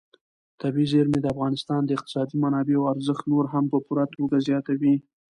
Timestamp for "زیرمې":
0.91-1.19